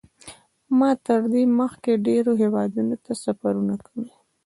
ما 0.77 0.91
تر 1.05 1.21
دې 1.33 1.43
مخکې 1.59 1.91
ډېرو 2.07 2.31
هېوادونو 2.41 2.95
ته 3.03 3.11
سفرونه 3.23 3.75
کړي. 3.85 4.09